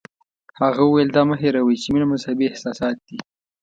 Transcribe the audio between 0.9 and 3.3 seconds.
دا مه هیروئ چې مینه مذهبي احساسات دي.